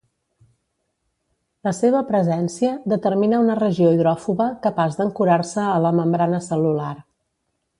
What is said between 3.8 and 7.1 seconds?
hidròfoba capaç d'ancorar-se a la membrana cel·lular.